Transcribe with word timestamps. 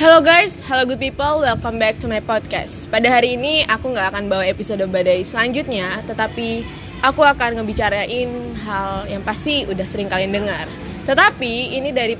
Hello 0.00 0.24
guys, 0.24 0.64
hello 0.64 0.88
good 0.88 0.96
people, 0.96 1.44
welcome 1.44 1.76
back 1.76 2.00
to 2.00 2.08
my 2.08 2.24
podcast. 2.24 2.88
Pada 2.88 3.04
hari 3.12 3.36
ini 3.36 3.68
aku 3.68 3.92
nggak 3.92 4.16
akan 4.16 4.32
bawa 4.32 4.48
episode 4.48 4.80
badai 4.88 5.28
selanjutnya, 5.28 6.00
tetapi 6.08 6.64
aku 7.04 7.20
akan 7.20 7.60
ngebicarain 7.60 8.32
hal 8.64 9.04
yang 9.12 9.20
pasti 9.20 9.68
udah 9.68 9.84
sering 9.84 10.08
kalian 10.08 10.32
dengar. 10.32 10.64
Tetapi 11.04 11.76
ini 11.76 11.92
dari 11.92 12.16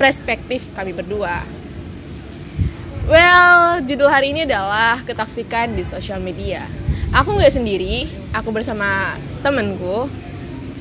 perspektif 0.00 0.72
kami 0.72 0.96
berdua. 0.96 1.44
Well, 3.04 3.84
judul 3.84 4.08
hari 4.08 4.32
ini 4.32 4.48
adalah 4.48 5.04
ketoksikan 5.04 5.76
di 5.76 5.84
sosial 5.84 6.16
media. 6.16 6.64
Aku 7.12 7.36
nggak 7.36 7.52
sendiri, 7.52 8.08
aku 8.32 8.56
bersama 8.56 9.20
temenku. 9.44 10.08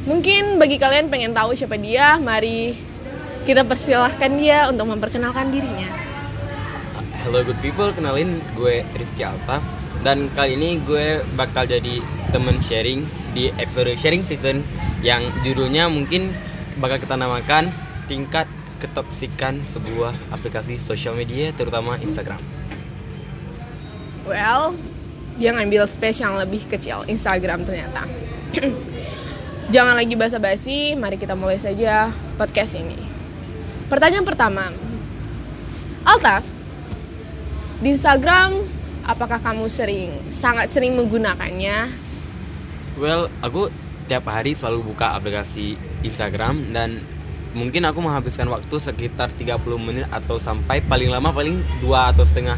Mungkin 0.08 0.64
bagi 0.64 0.80
kalian 0.80 1.12
pengen 1.12 1.36
tahu 1.36 1.60
siapa 1.60 1.76
dia, 1.76 2.16
mari 2.24 2.80
kita 3.44 3.68
persilahkan 3.68 4.32
dia 4.40 4.72
untuk 4.72 4.88
memperkenalkan 4.96 5.52
dirinya. 5.52 6.08
Hello 7.22 7.46
good 7.46 7.62
people, 7.62 7.94
kenalin 7.94 8.42
gue 8.58 8.82
Rizky 8.98 9.22
Altaf 9.22 9.62
Dan 10.02 10.34
kali 10.34 10.58
ini 10.58 10.82
gue 10.82 11.22
bakal 11.38 11.70
jadi 11.70 12.02
temen 12.34 12.58
sharing 12.66 13.06
di 13.38 13.54
episode 13.62 13.94
sharing 13.94 14.26
season 14.26 14.66
Yang 15.06 15.30
judulnya 15.46 15.86
mungkin 15.86 16.34
bakal 16.82 16.98
kita 16.98 17.14
namakan 17.14 17.70
Tingkat 18.10 18.50
ketoksikan 18.82 19.62
sebuah 19.70 20.18
aplikasi 20.34 20.82
sosial 20.82 21.14
media 21.14 21.54
terutama 21.54 22.02
Instagram. 22.02 22.42
Well, 24.26 24.74
dia 25.38 25.54
ngambil 25.54 25.86
space 25.86 26.26
yang 26.26 26.34
lebih 26.42 26.66
kecil, 26.66 27.06
Instagram 27.06 27.62
ternyata. 27.62 28.10
Jangan 29.74 29.94
lagi 29.94 30.18
basa-basi, 30.18 30.98
mari 30.98 31.22
kita 31.22 31.38
mulai 31.38 31.62
saja 31.62 32.10
podcast 32.42 32.74
ini. 32.74 32.98
Pertanyaan 33.86 34.26
pertama. 34.26 34.74
Altaf, 36.02 36.42
di 37.82 37.98
Instagram, 37.98 38.62
apakah 39.02 39.42
kamu 39.42 39.66
sering, 39.66 40.14
sangat 40.30 40.70
sering 40.70 40.94
menggunakannya? 40.94 41.90
Well, 43.02 43.34
aku 43.42 43.74
tiap 44.06 44.30
hari 44.30 44.54
selalu 44.54 44.94
buka 44.94 45.18
aplikasi 45.18 45.74
Instagram 46.06 46.70
dan 46.70 47.02
mungkin 47.58 47.82
aku 47.90 48.00
menghabiskan 48.06 48.46
waktu 48.54 48.78
sekitar 48.78 49.34
30 49.34 49.58
menit 49.82 50.06
atau 50.14 50.38
sampai 50.38 50.86
paling 50.86 51.10
lama 51.10 51.34
paling 51.34 51.60
dua 51.84 52.14
atau 52.14 52.24
setengah 52.24 52.56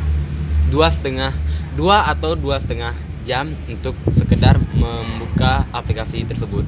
dua 0.70 0.90
setengah 0.92 1.32
dua 1.74 2.06
atau 2.10 2.38
dua 2.38 2.62
setengah 2.62 2.94
jam 3.24 3.54
untuk 3.70 3.96
sekedar 4.12 4.60
membuka 4.76 5.64
aplikasi 5.72 6.28
tersebut. 6.28 6.68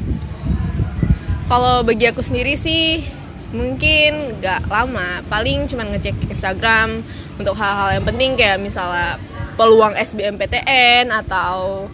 Kalau 1.46 1.84
bagi 1.86 2.10
aku 2.10 2.24
sendiri 2.24 2.58
sih 2.58 3.06
mungkin 3.54 4.42
gak 4.42 4.66
lama, 4.68 5.22
paling 5.30 5.70
cuma 5.70 5.86
ngecek 5.86 6.30
Instagram, 6.32 7.06
untuk 7.36 7.56
hal-hal 7.58 8.00
yang 8.00 8.06
penting 8.08 8.40
kayak 8.40 8.60
misalnya 8.60 9.20
peluang 9.56 9.96
SBMPTN 9.96 11.12
atau 11.12 11.88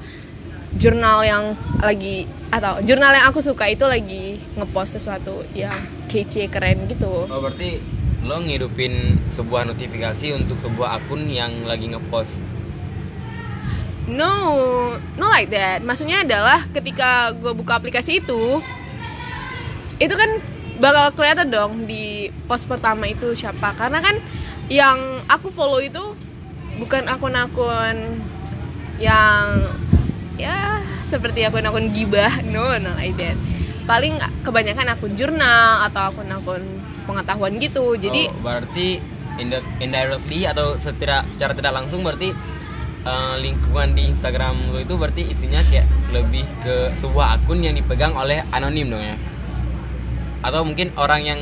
jurnal 0.77 1.21
yang 1.25 1.43
lagi 1.83 2.25
atau 2.51 2.79
jurnal 2.83 3.11
yang 3.11 3.25
aku 3.27 3.43
suka 3.43 3.67
itu 3.67 3.83
lagi 3.83 4.39
ngepost 4.55 4.99
sesuatu 4.99 5.43
yang 5.55 5.75
kece 6.07 6.47
keren 6.51 6.87
gitu. 6.87 7.27
Oh 7.27 7.39
berarti 7.39 7.79
lo 8.21 8.37
ngidupin 8.37 9.17
sebuah 9.33 9.65
notifikasi 9.65 10.37
untuk 10.37 10.61
sebuah 10.61 11.01
akun 11.01 11.25
yang 11.31 11.51
lagi 11.65 11.89
ngepost? 11.89 12.37
No, 14.11 14.33
no 15.15 15.25
like 15.31 15.49
that. 15.53 15.81
Maksudnya 15.81 16.25
adalah 16.25 16.67
ketika 16.69 17.31
gue 17.33 17.53
buka 17.55 17.79
aplikasi 17.79 18.19
itu, 18.19 18.59
itu 19.97 20.13
kan 20.13 20.29
bakal 20.81 21.13
kelihatan 21.15 21.47
dong 21.53 21.85
di 21.85 22.27
post 22.49 22.67
pertama 22.67 23.07
itu 23.07 23.31
siapa. 23.33 23.71
Karena 23.77 24.03
kan 24.03 24.17
yang 24.71 25.27
aku 25.27 25.51
follow 25.51 25.83
itu 25.83 26.15
bukan 26.79 27.03
akun-akun 27.11 28.23
yang 29.03 29.67
ya 30.39 30.79
seperti 31.03 31.43
akun-akun 31.43 31.91
gibah 31.91 32.31
no 32.55 32.79
no 32.79 32.95
like 32.95 33.19
that. 33.19 33.35
Paling 33.83 34.15
kebanyakan 34.47 34.95
akun 34.95 35.19
jurnal 35.19 35.83
atau 35.91 36.15
akun-akun 36.15 36.63
pengetahuan 37.03 37.59
gitu. 37.59 37.99
Jadi 37.99 38.31
oh, 38.31 38.39
berarti 38.39 39.03
indirectly 39.83 40.47
atau 40.47 40.79
secara 40.79 41.27
secara 41.27 41.51
tidak 41.51 41.75
langsung 41.75 42.05
berarti 42.07 42.31
uh, 43.03 43.35
lingkungan 43.43 43.91
di 43.91 44.07
Instagram 44.07 44.71
lo 44.71 44.79
itu 44.79 44.95
berarti 44.95 45.27
isinya 45.27 45.59
kayak 45.67 45.89
lebih 46.15 46.47
ke 46.63 46.95
sebuah 46.95 47.41
akun 47.41 47.59
yang 47.59 47.75
dipegang 47.75 48.15
oleh 48.15 48.47
anonim 48.55 48.87
dong 48.87 49.03
ya? 49.03 49.19
Atau 50.47 50.63
mungkin 50.63 50.95
orang 50.95 51.21
yang 51.27 51.39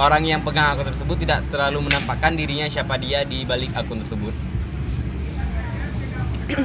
orang 0.00 0.24
yang 0.24 0.40
pegang 0.40 0.72
akun 0.72 0.88
tersebut 0.88 1.16
tidak 1.20 1.44
terlalu 1.52 1.92
menampakkan 1.92 2.32
dirinya 2.32 2.64
siapa 2.72 2.96
dia 2.96 3.20
di 3.28 3.44
balik 3.44 3.68
akun 3.76 4.00
tersebut. 4.00 4.32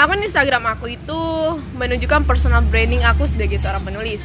akun 0.00 0.24
Instagram 0.24 0.64
aku 0.72 0.96
itu 0.96 1.20
menunjukkan 1.76 2.24
personal 2.24 2.64
branding 2.64 3.04
aku 3.04 3.28
sebagai 3.28 3.60
seorang 3.60 3.84
penulis. 3.84 4.24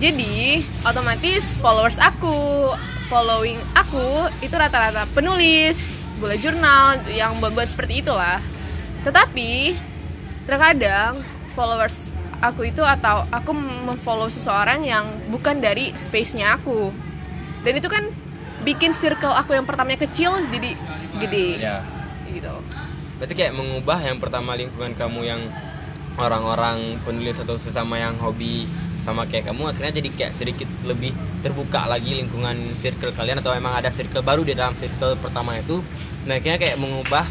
Jadi, 0.00 0.64
otomatis 0.86 1.44
followers 1.60 2.00
aku, 2.00 2.72
following 3.12 3.60
aku 3.76 4.32
itu 4.40 4.54
rata-rata 4.56 5.04
penulis, 5.12 5.76
boleh 6.16 6.40
jurnal 6.40 7.04
yang 7.12 7.36
buat-buat 7.36 7.68
seperti 7.68 8.00
itulah. 8.00 8.40
Tetapi 9.04 9.76
terkadang 10.48 11.20
followers 11.52 12.09
aku 12.40 12.72
itu 12.72 12.80
atau 12.80 13.28
aku 13.28 13.52
memfollow 13.56 14.32
seseorang 14.32 14.84
yang 14.84 15.04
bukan 15.28 15.60
dari 15.60 15.92
space-nya 15.92 16.56
aku. 16.56 16.88
Dan 17.60 17.76
itu 17.76 17.88
kan 17.92 18.08
bikin 18.64 18.96
circle 18.96 19.32
aku 19.32 19.56
yang 19.56 19.68
pertamanya 19.68 20.04
kecil 20.04 20.40
jadi 20.48 20.76
gede. 21.20 21.48
Ya. 21.60 21.84
gitu. 22.32 22.52
Berarti 23.20 23.34
kayak 23.36 23.52
mengubah 23.52 24.00
yang 24.00 24.16
pertama 24.16 24.56
lingkungan 24.56 24.96
kamu 24.96 25.20
yang 25.28 25.42
orang-orang 26.16 26.96
penulis 27.04 27.36
atau 27.40 27.60
sesama 27.60 28.00
yang 28.00 28.16
hobi 28.16 28.64
sama 29.00 29.24
kayak 29.24 29.48
kamu 29.48 29.72
akhirnya 29.72 29.96
jadi 29.96 30.08
kayak 30.12 30.32
sedikit 30.36 30.68
lebih 30.84 31.16
terbuka 31.40 31.88
lagi 31.88 32.20
lingkungan 32.20 32.76
circle 32.76 33.16
kalian 33.16 33.40
atau 33.40 33.56
emang 33.56 33.72
ada 33.72 33.88
circle 33.88 34.20
baru 34.20 34.44
di 34.44 34.52
dalam 34.52 34.76
circle 34.76 35.16
pertama 35.20 35.56
itu. 35.56 35.80
Nah 36.28 36.36
akhirnya 36.36 36.60
kayak 36.60 36.76
mengubah 36.76 37.24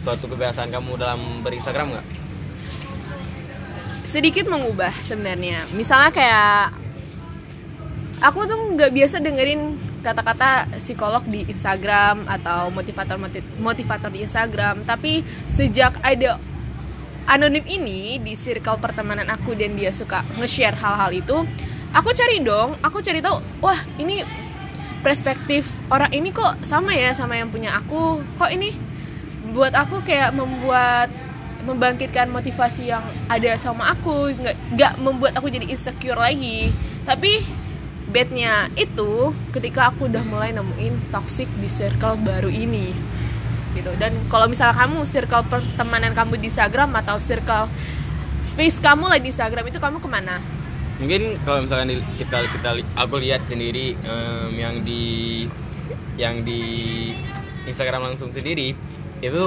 suatu 0.00 0.28
kebiasaan 0.32 0.72
kamu 0.72 0.96
dalam 0.96 1.44
berinstagram 1.44 1.92
nggak 1.92 2.19
sedikit 4.10 4.50
mengubah 4.50 4.90
sebenarnya. 5.06 5.70
Misalnya 5.70 6.10
kayak 6.10 6.74
aku 8.18 8.42
tuh 8.50 8.58
nggak 8.74 8.90
biasa 8.90 9.22
dengerin 9.22 9.78
kata-kata 10.02 10.66
psikolog 10.82 11.22
di 11.30 11.46
Instagram 11.46 12.26
atau 12.26 12.74
motivator 12.74 13.14
motivator 13.62 14.10
di 14.10 14.26
Instagram. 14.26 14.82
Tapi 14.82 15.22
sejak 15.46 16.02
ada 16.02 16.42
anonim 17.30 17.62
ini 17.70 18.18
di 18.18 18.34
circle 18.34 18.82
pertemanan 18.82 19.30
aku 19.30 19.54
dan 19.54 19.78
dia 19.78 19.94
suka 19.94 20.26
nge-share 20.34 20.74
hal-hal 20.74 21.14
itu 21.14 21.46
aku 21.94 22.10
cari 22.10 22.42
dong. 22.42 22.74
Aku 22.82 22.98
cari 22.98 23.22
tahu 23.22 23.38
wah 23.62 23.78
ini 24.02 24.26
perspektif 25.06 25.70
orang 25.86 26.10
ini 26.10 26.34
kok 26.34 26.66
sama 26.66 26.98
ya 26.98 27.14
sama 27.14 27.38
yang 27.38 27.46
punya 27.46 27.78
aku? 27.78 28.18
Kok 28.42 28.50
ini 28.50 28.74
buat 29.54 29.70
aku 29.70 30.02
kayak 30.02 30.34
membuat 30.34 31.29
membangkitkan 31.64 32.28
motivasi 32.32 32.90
yang 32.90 33.04
ada 33.28 33.56
sama 33.60 33.92
aku 33.92 34.32
nggak 34.34 34.56
nggak 34.76 34.92
membuat 35.02 35.32
aku 35.36 35.52
jadi 35.52 35.66
insecure 35.68 36.18
lagi. 36.18 36.72
Tapi 37.04 37.42
bednya 38.10 38.66
itu 38.74 39.30
ketika 39.54 39.94
aku 39.94 40.10
udah 40.10 40.22
mulai 40.26 40.50
nemuin 40.50 41.14
toxic 41.14 41.46
di 41.62 41.70
circle 41.70 42.18
baru 42.18 42.50
ini 42.50 42.90
gitu. 43.78 43.90
Dan 43.96 44.18
kalau 44.26 44.50
misalnya 44.50 44.74
kamu 44.74 45.06
circle 45.06 45.46
pertemanan 45.46 46.12
kamu 46.12 46.42
di 46.42 46.50
Instagram 46.50 46.90
atau 46.98 47.22
circle 47.22 47.70
space 48.42 48.82
kamu 48.82 49.06
lah 49.06 49.18
di 49.22 49.30
Instagram 49.30 49.64
itu 49.70 49.78
kamu 49.78 50.02
ke 50.02 50.08
mana? 50.10 50.42
Mungkin 51.00 51.40
kalau 51.46 51.64
misalkan 51.64 52.02
kita 52.20 52.44
kita 52.50 52.70
aku 52.98 53.14
lihat 53.22 53.46
sendiri 53.48 53.96
um, 54.04 54.52
yang 54.52 54.84
di 54.84 55.46
yang 56.20 56.44
di 56.44 56.60
Instagram 57.64 58.12
langsung 58.12 58.28
sendiri 58.34 58.76
itu 59.24 59.42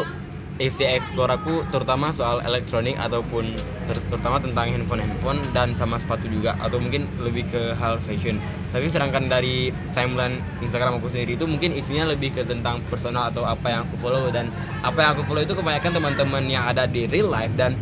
isi 0.62 0.86
explore 0.86 1.34
aku 1.34 1.66
terutama 1.74 2.14
soal 2.14 2.38
elektronik 2.46 2.94
ataupun 3.02 3.58
ter 3.90 3.98
terutama 4.08 4.38
tentang 4.38 4.70
handphone-handphone 4.70 5.42
dan 5.50 5.74
sama 5.74 5.98
sepatu 5.98 6.30
juga 6.30 6.54
atau 6.62 6.78
mungkin 6.78 7.10
lebih 7.26 7.50
ke 7.50 7.74
hal 7.74 7.98
fashion. 8.06 8.38
Tapi 8.70 8.86
sedangkan 8.90 9.26
dari 9.26 9.74
timeline 9.98 10.38
Instagram 10.62 11.02
aku 11.02 11.10
sendiri 11.10 11.34
itu 11.38 11.46
mungkin 11.50 11.74
isinya 11.74 12.14
lebih 12.14 12.38
ke 12.38 12.46
tentang 12.46 12.82
personal 12.86 13.34
atau 13.34 13.46
apa 13.50 13.66
yang 13.74 13.82
aku 13.90 13.96
follow 13.98 14.30
dan 14.30 14.54
apa 14.86 14.98
yang 15.02 15.10
aku 15.18 15.26
follow 15.26 15.42
itu 15.42 15.58
kebanyakan 15.58 15.92
teman-teman 15.98 16.44
yang 16.46 16.64
ada 16.70 16.86
di 16.86 17.10
real 17.10 17.34
life 17.34 17.54
dan 17.58 17.74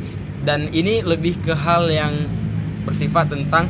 dan 0.48 0.72
ini 0.72 1.04
lebih 1.04 1.38
ke 1.44 1.54
hal 1.54 1.92
yang 1.92 2.16
bersifat 2.88 3.30
tentang 3.30 3.70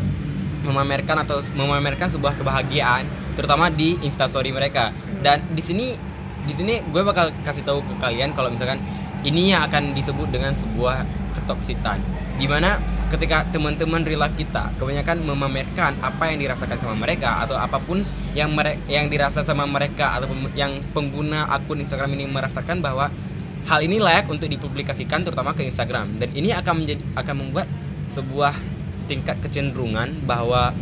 memamerkan 0.62 1.26
atau 1.26 1.42
memamerkan 1.58 2.08
sebuah 2.14 2.38
kebahagiaan 2.38 3.10
terutama 3.34 3.74
di 3.74 3.98
instastory 4.06 4.54
mereka 4.54 4.94
dan 5.26 5.42
di 5.52 5.64
sini 5.66 6.11
di 6.46 6.54
sini 6.58 6.82
gue 6.90 7.02
bakal 7.06 7.30
kasih 7.46 7.62
tahu 7.62 7.86
ke 7.86 7.94
kalian 8.02 8.34
kalau 8.34 8.50
misalkan 8.50 8.82
ini 9.22 9.54
yang 9.54 9.62
akan 9.70 9.94
disebut 9.94 10.34
dengan 10.34 10.58
sebuah 10.58 11.06
ketoksitan. 11.38 12.02
Di 12.42 12.50
mana 12.50 12.82
ketika 13.14 13.46
teman-teman 13.54 14.02
real 14.02 14.26
life 14.26 14.34
kita 14.34 14.74
kebanyakan 14.82 15.22
memamerkan 15.22 15.94
apa 16.02 16.32
yang 16.34 16.42
dirasakan 16.42 16.78
sama 16.80 16.96
mereka 16.98 17.44
atau 17.46 17.54
apa 17.60 17.78
pun 17.78 18.02
yang 18.34 18.50
mereka 18.56 18.82
yang 18.90 19.12
dirasa 19.12 19.46
sama 19.46 19.68
mereka 19.70 20.18
atau 20.18 20.32
yang 20.58 20.82
pengguna 20.96 21.46
akun 21.54 21.84
Instagram 21.84 22.18
ini 22.18 22.26
merasakan 22.26 22.82
bahwa 22.82 23.14
hal 23.70 23.80
ini 23.86 24.02
layak 24.02 24.26
untuk 24.26 24.50
dipublikasikan 24.50 25.22
terutama 25.22 25.54
ke 25.54 25.62
Instagram. 25.70 26.18
Dan 26.18 26.34
ini 26.34 26.50
akan 26.50 26.74
menjadi 26.82 27.04
akan 27.14 27.36
membuat 27.38 27.68
sebuah 28.18 28.58
tingkat 29.06 29.38
kecenderungan 29.44 30.26
bahwa 30.26 30.74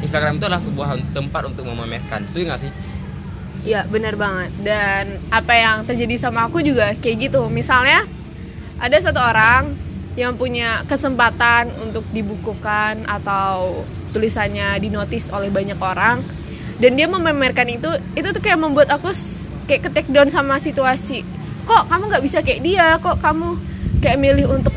Instagram 0.00 0.38
itu 0.38 0.44
adalah 0.46 0.62
sebuah 0.62 0.88
tempat 1.12 1.42
untuk 1.50 1.66
memamerkan. 1.66 2.24
Setuju 2.30 2.44
nggak 2.54 2.60
sih 2.62 2.72
Iya 3.60 3.84
benar 3.88 4.16
banget. 4.16 4.50
Dan 4.64 5.20
apa 5.28 5.52
yang 5.52 5.76
terjadi 5.84 6.16
sama 6.16 6.48
aku 6.48 6.64
juga 6.64 6.96
kayak 6.96 7.30
gitu. 7.30 7.46
Misalnya 7.52 8.08
ada 8.80 8.96
satu 8.96 9.20
orang 9.20 9.76
yang 10.18 10.34
punya 10.34 10.82
kesempatan 10.88 11.70
untuk 11.78 12.02
dibukukan 12.10 13.06
atau 13.06 13.84
tulisannya 14.10 14.74
dinotis 14.82 15.30
oleh 15.30 15.48
banyak 15.52 15.78
orang 15.78 16.24
dan 16.82 16.96
dia 16.98 17.06
memamerkan 17.06 17.68
itu 17.70 17.86
itu 18.18 18.28
tuh 18.32 18.42
kayak 18.42 18.58
membuat 18.58 18.88
aku 18.90 19.14
kayak 19.70 19.86
ke 19.86 19.90
take 19.94 20.10
down 20.10 20.32
sama 20.32 20.58
situasi. 20.58 21.22
Kok 21.68 21.86
kamu 21.86 22.10
nggak 22.10 22.24
bisa 22.24 22.38
kayak 22.42 22.60
dia? 22.64 22.98
Kok 22.98 23.20
kamu 23.22 23.48
kayak 24.02 24.18
milih 24.18 24.46
untuk 24.50 24.74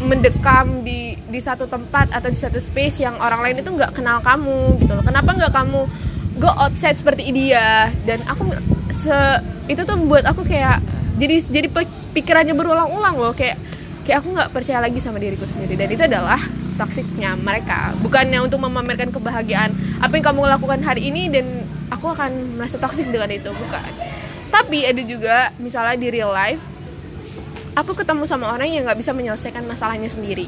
mendekam 0.00 0.82
di 0.82 1.14
di 1.30 1.38
satu 1.38 1.70
tempat 1.70 2.10
atau 2.10 2.28
di 2.32 2.38
satu 2.38 2.58
space 2.58 3.04
yang 3.04 3.14
orang 3.20 3.44
lain 3.44 3.62
itu 3.62 3.70
nggak 3.70 3.94
kenal 3.94 4.18
kamu 4.24 4.80
gitu 4.82 4.92
loh? 4.96 5.04
Kenapa 5.06 5.36
nggak 5.36 5.52
kamu 5.54 5.86
go 6.38 6.50
outside 6.50 6.98
seperti 6.98 7.30
dia. 7.30 7.90
Dan 8.06 8.22
aku 8.26 8.54
se 8.92 9.16
itu 9.70 9.80
tuh 9.82 9.96
membuat 9.96 10.28
aku 10.28 10.44
kayak 10.44 10.82
jadi 11.18 11.44
jadi 11.46 11.68
pikirannya 12.16 12.54
berulang-ulang 12.56 13.16
loh. 13.18 13.32
Kayak 13.34 13.60
kayak 14.04 14.22
aku 14.24 14.28
nggak 14.34 14.50
percaya 14.52 14.78
lagi 14.82 14.98
sama 14.98 15.18
diriku 15.22 15.46
sendiri. 15.46 15.74
Dan 15.78 15.88
itu 15.94 16.02
adalah 16.04 16.40
toksiknya 16.74 17.38
mereka. 17.38 17.94
Bukannya 18.02 18.42
untuk 18.42 18.58
memamerkan 18.62 19.14
kebahagiaan 19.14 19.74
apa 20.02 20.12
yang 20.14 20.24
kamu 20.26 20.46
lakukan 20.58 20.80
hari 20.82 21.10
ini 21.10 21.30
dan 21.30 21.66
aku 21.90 22.10
akan 22.10 22.58
merasa 22.58 22.76
toksik 22.78 23.06
dengan 23.08 23.30
itu. 23.30 23.50
Bukan. 23.50 23.90
Tapi 24.50 24.86
ada 24.86 25.02
juga 25.02 25.50
misalnya 25.58 25.98
di 25.98 26.08
real 26.14 26.30
life 26.30 26.62
aku 27.74 27.92
ketemu 27.98 28.22
sama 28.24 28.54
orang 28.54 28.70
yang 28.70 28.86
nggak 28.86 28.98
bisa 28.98 29.10
menyelesaikan 29.10 29.66
masalahnya 29.66 30.06
sendiri. 30.06 30.46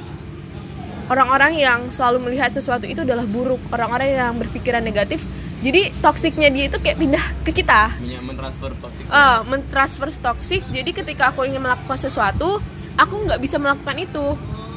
Orang-orang 1.06 1.54
yang 1.54 1.86
selalu 1.94 2.30
melihat 2.30 2.50
sesuatu 2.50 2.82
itu 2.82 3.06
adalah 3.06 3.22
buruk. 3.26 3.62
Orang-orang 3.70 4.10
yang 4.10 4.34
berpikiran 4.38 4.82
negatif 4.82 5.22
jadi 5.56 5.88
toksiknya 6.04 6.48
dia 6.52 6.64
itu 6.68 6.76
kayak 6.76 6.98
pindah 7.00 7.24
ke 7.42 7.50
kita. 7.50 7.96
Mentransfer 8.20 8.70
toxic 8.76 9.04
uh, 9.08 9.40
mentransfer 9.48 10.08
toksik. 10.12 10.62
Jadi 10.68 10.90
ketika 10.92 11.32
aku 11.32 11.48
ingin 11.48 11.64
melakukan 11.64 11.96
sesuatu 11.96 12.60
aku 12.96 13.14
nggak 13.24 13.40
bisa 13.40 13.56
melakukan 13.56 13.96
itu. 13.96 14.26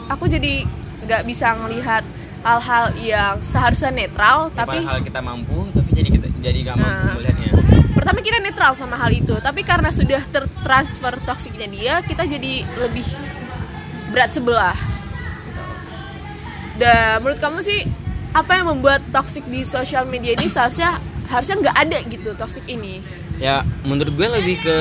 Aku 0.08 0.26
jadi 0.26 0.64
nggak 1.04 1.24
bisa 1.28 1.54
melihat 1.60 2.02
hal-hal 2.40 2.96
yang 2.96 3.36
seharusnya 3.44 3.92
netral 3.92 4.48
tapi 4.56 4.80
hal 4.80 5.04
kita 5.04 5.20
mampu 5.20 5.68
tapi 5.76 5.92
jadi 5.92 6.08
kita 6.08 6.28
jadi 6.40 6.58
nggak 6.72 6.78
mampu 6.80 7.04
Nah. 7.04 7.16
melihatnya. 7.20 7.52
Pertama 7.92 8.20
kita 8.24 8.38
netral 8.40 8.72
sama 8.80 8.96
hal 8.96 9.12
itu. 9.12 9.36
Tapi 9.44 9.62
karena 9.68 9.92
sudah 9.92 10.24
tertransfer 10.32 11.20
toksiknya 11.28 11.68
dia 11.68 11.94
kita 12.00 12.24
jadi 12.24 12.64
lebih 12.80 13.04
berat 14.16 14.32
sebelah. 14.32 14.78
Dan 16.80 17.20
menurut 17.20 17.44
kamu 17.44 17.60
sih 17.60 17.84
apa 18.40 18.56
yang 18.56 18.72
membuat 18.72 19.04
toksik 19.12 19.44
di 19.52 19.68
sosial 19.68 20.08
media 20.08 20.32
ini 20.32 20.48
seharusnya 20.48 20.96
harusnya 21.28 21.56
nggak 21.60 21.78
ada 21.78 21.98
gitu 22.08 22.30
toksik 22.40 22.64
ini? 22.72 23.04
Ya 23.40 23.68
menurut 23.84 24.16
gue 24.16 24.28
lebih 24.28 24.64
ke 24.64 24.78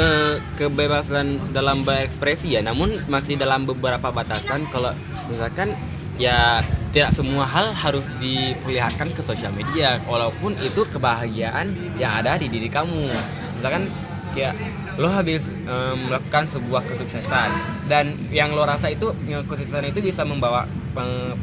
kebebasan 0.58 1.50
dalam 1.50 1.82
berekspresi 1.82 2.54
ya. 2.54 2.62
Namun 2.62 2.94
masih 3.10 3.34
dalam 3.34 3.66
beberapa 3.66 4.14
batasan. 4.14 4.66
Kalau 4.70 4.94
misalkan 5.26 5.74
ya 6.18 6.62
tidak 6.94 7.14
semua 7.14 7.46
hal 7.46 7.74
harus 7.74 8.06
diperlihatkan 8.22 9.10
ke 9.14 9.22
sosial 9.22 9.50
media. 9.54 9.98
Walaupun 10.06 10.54
itu 10.62 10.86
kebahagiaan 10.86 11.98
yang 11.98 12.14
ada 12.18 12.38
di 12.38 12.46
diri 12.46 12.70
kamu. 12.70 13.10
Misalkan 13.58 13.90
kayak 14.34 14.54
lo 14.98 15.06
habis 15.10 15.46
em, 15.66 16.10
melakukan 16.10 16.50
sebuah 16.50 16.82
kesuksesan. 16.86 17.50
Dan 17.86 18.14
yang 18.34 18.54
lo 18.54 18.66
rasa 18.66 18.90
itu 18.90 19.14
kesuksesan 19.46 19.94
itu 19.94 20.02
bisa 20.02 20.26
membawa 20.26 20.66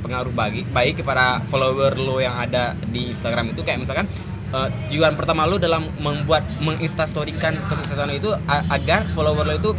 pengaruh 0.04 0.34
bagi 0.34 0.66
baik 0.66 1.04
kepada 1.04 1.42
follower 1.50 1.96
lo 1.98 2.22
yang 2.22 2.36
ada 2.36 2.74
di 2.90 3.12
Instagram 3.14 3.54
itu. 3.54 3.62
Kayak 3.62 3.86
misalkan 3.86 4.06
eh, 4.54 4.70
tujuan 4.90 5.14
pertama 5.14 5.48
lo 5.50 5.58
dalam 5.58 5.90
membuat 6.00 6.46
menginstastorykan 6.62 7.56
kesuksesan 7.70 8.16
itu 8.16 8.34
agar 8.50 9.10
follower 9.14 9.46
lo 9.48 9.54
itu 9.56 9.72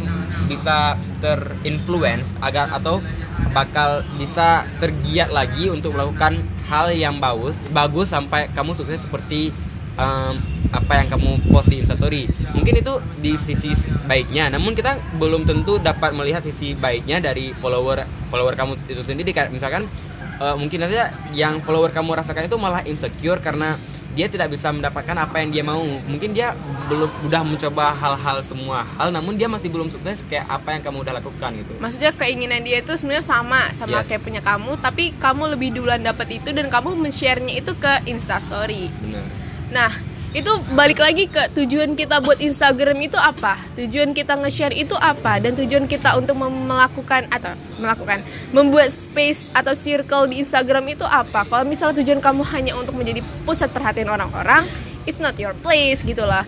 bisa 0.47 0.95
terinfluence 1.19 2.31
agar 2.43 2.71
atau 2.71 3.03
bakal 3.51 4.05
bisa 4.17 4.65
tergiat 4.77 5.29
lagi 5.33 5.69
untuk 5.69 5.93
melakukan 5.97 6.41
hal 6.67 6.91
yang 6.91 7.17
bagus 7.17 7.55
bagus 7.71 8.11
sampai 8.11 8.51
kamu 8.51 8.75
sukses 8.75 9.01
seperti 9.01 9.55
em, 9.97 10.33
apa 10.69 10.93
yang 10.99 11.07
kamu 11.07 11.31
post 11.47 11.67
di 11.71 11.81
instastory. 11.81 12.27
Mungkin 12.53 12.83
itu 12.83 12.93
di 13.19 13.33
sisi 13.39 13.71
baiknya. 14.05 14.51
Namun 14.51 14.75
kita 14.75 14.99
belum 15.17 15.47
tentu 15.47 15.79
dapat 15.79 16.13
melihat 16.13 16.43
sisi 16.43 16.75
baiknya 16.75 17.23
dari 17.23 17.51
follower 17.57 18.03
follower 18.27 18.53
kamu 18.53 18.75
itu 18.87 19.01
sendiri 19.01 19.31
kayak 19.31 19.49
misalkan 19.49 19.87
eh, 20.37 20.55
mungkin 20.55 20.83
saja 20.83 21.09
yang 21.31 21.59
follower 21.61 21.89
kamu 21.89 22.15
rasakan 22.15 22.45
itu 22.45 22.57
malah 22.57 22.83
insecure 22.83 23.39
karena 23.39 23.75
dia 24.17 24.25
tidak 24.25 24.49
bisa 24.49 24.73
mendapatkan 24.73 25.13
apa 25.13 25.45
yang 25.45 25.53
dia 25.53 25.61
mau. 25.61 25.77
Mungkin 25.85 26.33
dia 26.33 26.57
belum 26.89 27.05
udah 27.29 27.41
mencoba 27.45 27.93
hal-hal 27.93 28.41
semua 28.41 28.81
hal 28.97 29.13
namun 29.13 29.37
dia 29.37 29.45
masih 29.45 29.69
belum 29.69 29.93
sukses 29.93 30.25
kayak 30.25 30.49
apa 30.49 30.73
yang 30.73 30.81
kamu 30.81 31.05
udah 31.05 31.13
lakukan 31.21 31.53
gitu. 31.53 31.77
Maksudnya 31.77 32.09
keinginan 32.17 32.65
dia 32.65 32.81
itu 32.81 32.97
sebenarnya 32.97 33.21
sama 33.21 33.69
sama 33.77 34.01
Yes. 34.01 34.09
kayak 34.09 34.21
punya 34.25 34.41
kamu 34.41 34.73
tapi 34.81 35.13
kamu 35.21 35.53
lebih 35.53 35.69
duluan 35.77 36.01
dapat 36.01 36.41
itu 36.41 36.49
dan 36.49 36.65
kamu 36.65 36.97
men-share-nya 36.97 37.61
itu 37.61 37.77
ke 37.77 37.93
instastory 38.09 38.89
benar. 39.05 39.21
Nah 39.69 39.91
itu 40.35 40.51
balik 40.75 40.99
lagi 40.99 41.31
ke 41.31 41.47
tujuan 41.55 41.95
kita 41.95 42.19
buat 42.19 42.43
Instagram 42.43 42.99
itu 42.99 43.15
apa? 43.15 43.55
Tujuan 43.79 44.11
kita 44.11 44.35
nge-share 44.35 44.75
itu 44.75 44.91
apa? 44.99 45.39
Dan 45.39 45.55
tujuan 45.55 45.87
kita 45.87 46.19
untuk 46.19 46.35
melakukan 46.35 47.31
atau 47.31 47.55
melakukan 47.79 48.27
membuat 48.51 48.91
space 48.91 49.47
atau 49.55 49.71
circle 49.71 50.27
di 50.27 50.43
Instagram 50.43 50.83
itu 50.91 51.07
apa? 51.07 51.47
Kalau 51.47 51.63
misalnya 51.63 52.03
tujuan 52.03 52.19
kamu 52.19 52.43
hanya 52.51 52.75
untuk 52.75 52.99
menjadi 52.99 53.23
pusat 53.47 53.71
perhatian 53.71 54.11
orang-orang 54.11 54.67
it's 55.07 55.23
not 55.23 55.39
your 55.39 55.55
place 55.63 56.03
gitu 56.03 56.27
lah. 56.27 56.43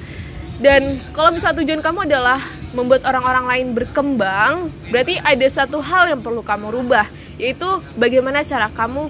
Dan 0.59 0.99
kalau 1.15 1.31
misalnya 1.31 1.63
tujuan 1.63 1.79
kamu 1.79 2.03
adalah 2.03 2.43
membuat 2.75 3.07
orang-orang 3.07 3.45
lain 3.47 3.67
berkembang 3.73 4.69
berarti 4.91 5.17
ada 5.23 5.47
satu 5.47 5.79
hal 5.79 6.11
yang 6.11 6.21
perlu 6.21 6.43
kamu 6.45 6.69
rubah 6.69 7.07
yaitu 7.39 7.65
bagaimana 7.95 8.43
cara 8.43 8.67
kamu 8.69 9.07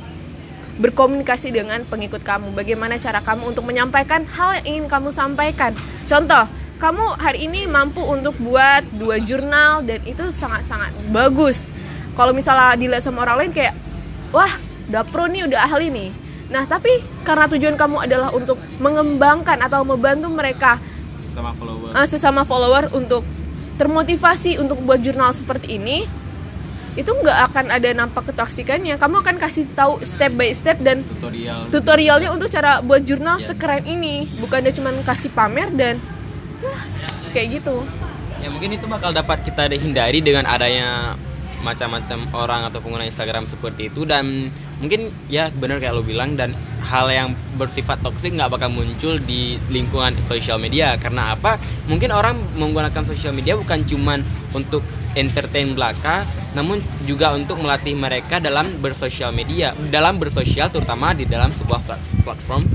berkomunikasi 0.80 1.52
dengan 1.52 1.84
pengikut 1.86 2.24
kamu. 2.24 2.56
Bagaimana 2.56 2.96
cara 2.96 3.20
kamu 3.20 3.52
untuk 3.54 3.68
menyampaikan 3.68 4.24
hal 4.26 4.64
yang 4.64 4.66
ingin 4.66 4.86
kamu 4.88 5.12
sampaikan. 5.12 5.76
Contoh, 6.08 6.48
kamu 6.80 7.06
hari 7.20 7.46
ini 7.46 7.68
mampu 7.68 8.00
untuk 8.00 8.40
buat 8.40 8.88
dua 8.96 9.20
jurnal 9.20 9.84
dan 9.84 10.00
itu 10.08 10.32
sangat-sangat 10.32 10.96
bagus. 11.12 11.70
Kalau 12.16 12.32
misalnya 12.32 12.80
dilihat 12.80 13.04
sama 13.04 13.28
orang 13.28 13.46
lain 13.46 13.52
kayak, 13.52 13.76
wah, 14.32 14.52
udah 14.88 15.04
pro 15.04 15.28
nih, 15.28 15.46
udah 15.46 15.60
ahli 15.68 15.92
nih. 15.92 16.10
Nah, 16.50 16.66
tapi 16.66 17.04
karena 17.22 17.46
tujuan 17.46 17.78
kamu 17.78 18.10
adalah 18.10 18.34
untuk 18.34 18.58
mengembangkan 18.82 19.62
atau 19.62 19.86
membantu 19.86 20.34
mereka 20.34 20.82
sama 21.40 21.54
follower 21.54 21.90
eh, 21.94 22.08
sesama 22.10 22.42
follower 22.44 22.84
untuk 22.92 23.24
termotivasi 23.80 24.60
untuk 24.60 24.82
buat 24.84 25.00
jurnal 25.00 25.32
seperti 25.32 25.80
ini 25.80 26.04
itu 27.00 27.12
nggak 27.16 27.40
akan 27.52 27.66
ada 27.72 27.90
nampak 27.96 28.28
ketoksikannya. 28.28 29.00
Kamu 29.00 29.24
akan 29.24 29.36
kasih 29.40 29.72
tahu 29.72 30.04
step 30.04 30.36
by 30.36 30.52
step 30.52 30.84
dan 30.84 31.08
tutorial. 31.08 31.72
tutorialnya 31.72 32.30
untuk 32.36 32.52
cara 32.52 32.84
buat 32.84 33.08
jurnal 33.08 33.40
Yes. 33.40 33.56
sekeren 33.56 33.88
ini. 33.88 34.28
Bukannya 34.44 34.76
cuma 34.76 34.92
kasih 35.08 35.32
pamer 35.32 35.72
dan 35.72 35.96
wah, 36.60 36.84
kayak 37.32 37.64
gitu. 37.64 37.88
Ya 38.44 38.52
mungkin 38.52 38.76
itu 38.76 38.84
bakal 38.92 39.16
dapat 39.16 39.48
kita 39.48 39.72
hindari 39.72 40.20
dengan 40.20 40.44
adanya 40.44 41.16
macam-macam 41.60 42.24
orang 42.32 42.62
atau 42.72 42.80
pengguna 42.84 43.08
Instagram 43.08 43.48
seperti 43.48 43.88
itu. 43.88 44.04
Dan 44.04 44.52
mungkin 44.84 45.12
ya 45.32 45.48
benar 45.56 45.80
kayak 45.80 45.96
lo 45.96 46.04
bilang 46.04 46.36
dan 46.36 46.52
hal 46.84 47.08
yang 47.12 47.36
bersifat 47.56 48.00
toksik 48.04 48.36
nggak 48.36 48.52
bakal 48.52 48.72
muncul 48.72 49.16
di 49.24 49.56
lingkungan 49.72 50.16
sosial 50.28 50.60
media. 50.60 51.00
Karena 51.00 51.32
apa? 51.32 51.56
Mungkin 51.88 52.12
orang 52.12 52.36
menggunakan 52.60 53.08
sosial 53.08 53.32
media 53.32 53.56
bukan 53.56 53.88
cuman 53.88 54.20
untuk 54.52 54.84
entertain 55.14 55.72
belaka 55.72 56.24
namun 56.52 56.78
juga 57.04 57.32
untuk 57.32 57.58
melatih 57.58 57.94
mereka 57.94 58.38
dalam 58.38 58.70
bersosial 58.78 59.30
media 59.32 59.72
dalam 59.88 60.16
bersosial 60.16 60.68
terutama 60.68 61.12
di 61.12 61.24
dalam 61.24 61.50
sebuah 61.52 61.80
plat- 61.80 62.06
platform 62.24 62.66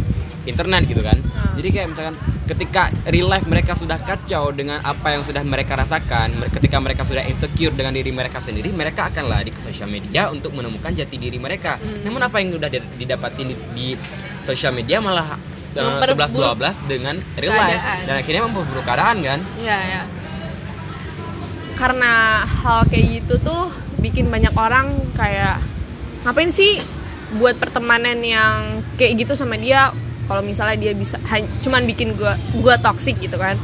internet 0.45 0.85
gitu 0.85 1.01
kan 1.01 1.17
Hmm. 1.17 1.57
jadi 1.57 1.69
kayak 1.71 1.89
misalkan 1.89 2.17
ketika 2.45 2.83
real 3.07 3.27
life 3.27 3.45
mereka 3.45 3.73
sudah 3.73 3.97
kacau 3.97 4.51
dengan 4.51 4.77
apa 4.83 5.09
yang 5.11 5.23
sudah 5.23 5.41
mereka 5.43 5.73
rasakan 5.75 6.29
ketika 6.51 6.77
mereka 6.77 7.03
sudah 7.03 7.25
insecure 7.25 7.73
dengan 7.73 7.91
diri 7.91 8.11
mereka 8.11 8.39
sendiri 8.39 8.69
mereka 8.71 9.09
akan 9.09 9.25
lari 9.27 9.49
ke 9.49 9.61
sosial 9.61 9.87
media 9.87 10.29
untuk 10.29 10.53
menemukan 10.53 10.93
jati 10.93 11.17
diri 11.17 11.39
mereka 11.39 11.77
Hmm. 11.77 12.05
namun 12.05 12.21
apa 12.21 12.37
yang 12.39 12.53
sudah 12.53 12.69
di- 12.69 12.91
didapatin 12.99 13.47
di, 13.47 13.57
di 13.73 13.87
sosial 14.41 14.73
media 14.73 14.99
malah 14.99 15.41
eh, 15.73 15.81
Memperburuk 15.81 16.29
11-12 16.31 16.87
dengan 16.87 17.15
real 17.35 17.51
life 17.53 17.75
keadaan. 17.75 18.05
dan 18.05 18.15
akhirnya 18.17 18.43
memperburuk 18.45 18.85
keadaan 18.85 19.17
kan 19.21 19.41
ya 19.59 19.79
ya 19.81 20.03
karena 21.75 22.45
hal 22.47 22.87
kayak 22.89 23.23
gitu 23.23 23.39
tuh 23.43 23.71
bikin 23.99 24.31
banyak 24.31 24.55
orang 24.55 24.95
kayak 25.19 25.59
ngapain 26.25 26.51
sih 26.51 26.81
buat 27.37 27.59
pertemanan 27.59 28.21
yang 28.23 28.85
kayak 28.97 29.27
gitu 29.27 29.35
sama 29.35 29.59
dia 29.59 29.91
kalau 30.25 30.41
misalnya 30.41 30.79
dia 30.81 30.93
bisa 30.97 31.21
cuman 31.61 31.85
bikin 31.85 32.17
gua 32.17 32.39
gua 32.63 32.81
toxic 32.81 33.19
gitu 33.21 33.37
kan. 33.37 33.61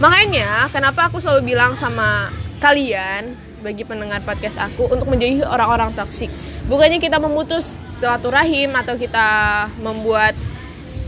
Makanya 0.00 0.72
kenapa 0.72 1.12
aku 1.12 1.20
selalu 1.20 1.52
bilang 1.52 1.76
sama 1.76 2.32
kalian 2.62 3.36
bagi 3.60 3.84
pendengar 3.84 4.24
podcast 4.24 4.56
aku 4.56 4.88
untuk 4.88 5.12
menjauhi 5.12 5.44
orang-orang 5.44 5.92
toxic. 5.92 6.32
Bukannya 6.68 6.96
kita 6.96 7.20
memutus 7.20 7.76
silaturahim 8.00 8.72
atau 8.72 8.96
kita 8.96 9.68
membuat 9.84 10.32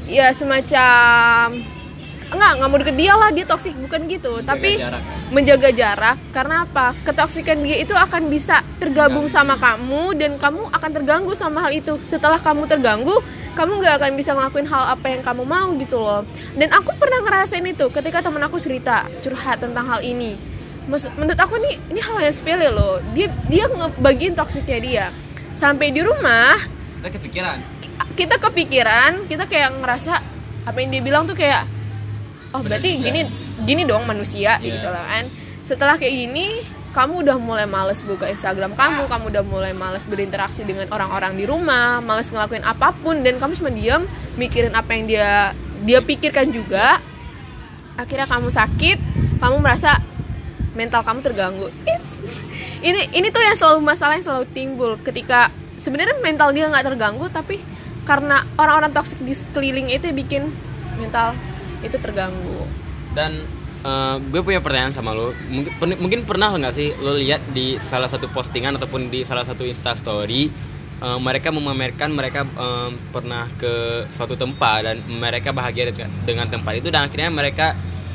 ya 0.04 0.28
semacam 0.37 1.56
enggak 2.33 2.51
nggak 2.59 2.69
mau 2.69 2.79
deket 2.81 2.97
dia 2.97 3.12
lah 3.15 3.31
dia 3.31 3.45
toxic 3.45 3.75
bukan 3.77 4.01
gitu. 4.09 4.33
Tapi 4.41 4.81
jarak. 4.81 5.03
menjaga 5.29 5.69
jarak 5.71 6.17
karena 6.33 6.65
apa? 6.65 6.97
Ketoksikan 7.05 7.61
dia 7.61 7.77
itu 7.79 7.93
akan 7.93 8.27
bisa 8.27 8.61
tergabung 8.77 9.29
sama 9.29 9.57
kamu 9.57 10.17
dan 10.17 10.37
kamu 10.37 10.69
akan 10.69 10.91
terganggu 10.93 11.33
sama 11.33 11.62
hal 11.65 11.73
itu. 11.73 11.97
Setelah 12.05 12.41
kamu 12.41 12.65
terganggu 12.67 13.21
kamu 13.53 13.85
nggak 13.85 13.95
akan 14.01 14.11
bisa 14.17 14.33
ngelakuin 14.33 14.65
hal 14.65 14.97
apa 14.97 15.07
yang 15.12 15.21
kamu 15.21 15.43
mau 15.45 15.69
gitu 15.77 16.01
loh. 16.01 16.25
Dan 16.57 16.73
aku 16.73 16.97
pernah 16.97 17.21
ngerasain 17.21 17.65
itu 17.65 17.87
ketika 17.89 18.25
temen 18.25 18.41
aku 18.41 18.57
cerita 18.57 19.05
curhat 19.21 19.61
tentang 19.61 19.85
hal 19.87 20.01
ini. 20.01 20.35
Maksud- 20.83 21.15
menurut 21.15 21.39
aku 21.39 21.61
nih 21.62 21.79
ini 21.93 22.01
hal 22.01 22.19
yang 22.19 22.35
sepele 22.35 22.69
loh. 22.73 22.99
Dia 23.12 23.29
dia 23.47 23.69
ngebagiin 23.69 24.35
toksiknya 24.35 24.79
dia. 24.81 25.07
Sampai 25.53 25.93
di 25.93 26.01
rumah 26.01 26.57
Kita 26.99 27.09
kepikiran. 27.12 27.59
kita 28.12 28.37
kepikiran 28.37 29.12
kita 29.25 29.45
kayak 29.47 29.79
ngerasa 29.79 30.12
apa 30.62 30.79
yang 30.79 30.91
dia 30.91 31.03
bilang 31.03 31.23
tuh 31.25 31.35
kayak 31.35 31.65
oh 32.52 32.61
Bener 32.61 32.78
berarti 32.78 32.90
juga. 32.94 33.04
gini 33.06 33.21
gini 33.62 33.82
dong 33.82 34.04
manusia 34.04 34.56
Iya. 34.56 34.76
gitu 34.76 34.88
lah 34.88 35.04
kan. 35.04 35.25
Setelah 35.62 35.94
kayak 35.97 36.14
gini 36.14 36.47
kamu 36.92 37.25
udah 37.25 37.37
mulai 37.37 37.64
males 37.64 38.04
buka 38.04 38.28
Instagram 38.28 38.76
kamu 38.76 39.09
kamu 39.09 39.25
udah 39.32 39.42
mulai 39.42 39.73
males 39.73 40.04
berinteraksi 40.04 40.61
dengan 40.61 40.85
orang-orang 40.88 41.32
di 41.35 41.49
rumah 41.49 41.99
males 41.99 42.28
ngelakuin 42.28 42.61
apa 42.61 42.92
pun 42.92 43.25
dan 43.25 43.40
kamu 43.40 43.56
cuma 43.56 43.73
diam 43.73 44.04
mikirin 44.37 44.73
apa 44.73 44.92
yang 44.92 45.04
dia 45.06 45.28
dia 45.82 45.99
pikirkan 45.99 46.49
juga. 46.49 47.00
Akhirnya 47.94 48.25
kamu 48.25 48.49
sakit 48.49 48.99
kamu 49.38 49.56
merasa 49.59 49.97
mental 50.73 51.00
kamu 51.02 51.21
terganggu. 51.21 51.68
It's- 51.85 52.21
ini 52.80 53.09
ini 53.12 53.28
tuh 53.28 53.40
yang 53.40 53.54
selalu 53.54 53.80
masalah 53.80 54.16
yang 54.16 54.25
selalu 54.25 54.47
timbul. 54.50 54.92
Ketika 54.99 55.49
sebenarnya 55.76 56.16
mental 56.21 56.50
dia 56.50 56.68
nggak 56.68 56.87
terganggu 56.87 57.28
tapi 57.28 57.61
karena 58.02 58.42
orang-orang 58.56 58.90
toksik 58.90 59.16
di 59.18 59.30
sekeliling 59.30 59.88
itu 59.88 60.11
yang 60.11 60.18
bikin 60.18 60.42
mental 60.97 61.32
itu 61.83 61.97
terganggu 61.99 62.67
Dan 63.12 63.43
eh, 63.85 64.17
gue 64.19 64.41
punya 64.41 64.62
pertanyaan 64.62 64.95
sama 64.95 65.12
lo. 65.12 65.35
Mungkin 65.51 65.99
mungkin 65.99 66.21
pernah 66.25 66.55
nggak 66.55 66.75
sih 66.75 66.95
lo 67.03 67.19
lihat 67.19 67.43
di 67.53 67.77
salah 67.77 68.09
satu 68.09 68.31
postingan 68.31 68.79
ataupun 68.79 69.12
di 69.12 69.27
salah 69.27 69.45
satu 69.45 69.67
Insta 69.67 69.93
story 69.93 70.49
eh, 71.03 71.19
mereka 71.19 71.51
memamerkan 71.51 72.15
mereka 72.15 72.47
eh, 72.47 72.91
pernah 73.11 73.51
ke 73.59 74.07
suatu 74.15 74.39
tempat 74.39 74.87
dan 74.87 74.97
mereka 75.07 75.51
bahagia 75.51 75.91
dengan, 75.91 76.11
dengan 76.25 76.47
tempat 76.49 76.73
itu 76.79 76.89
dan 76.89 77.11
akhirnya 77.11 77.29
mereka 77.29 77.75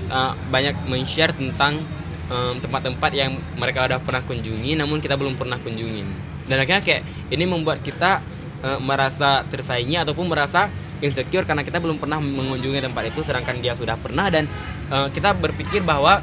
eh, 0.10 0.34
banyak 0.50 0.88
men-share 0.88 1.36
tentang 1.36 1.84
eh, 2.32 2.54
tempat-tempat 2.58 3.12
yang 3.14 3.36
mereka 3.60 3.86
udah 3.86 4.00
pernah 4.02 4.24
kunjungi 4.24 4.80
namun 4.80 5.04
kita 5.04 5.20
belum 5.20 5.36
pernah 5.36 5.60
kunjungin. 5.60 6.08
Dan 6.48 6.64
akhirnya 6.64 6.80
kayak 6.80 7.04
ini 7.28 7.44
membuat 7.44 7.84
kita 7.84 8.24
eh, 8.64 8.80
merasa 8.80 9.44
tersaingi 9.46 10.00
ataupun 10.00 10.32
merasa 10.32 10.72
insecure 11.02 11.46
karena 11.46 11.62
kita 11.62 11.78
belum 11.78 12.02
pernah 12.02 12.18
mengunjungi 12.18 12.82
tempat 12.82 13.10
itu 13.10 13.22
sedangkan 13.22 13.62
dia 13.62 13.74
sudah 13.78 13.98
pernah 13.98 14.28
dan 14.30 14.50
eh, 14.92 15.08
kita 15.14 15.38
berpikir 15.38 15.86
bahwa 15.86 16.22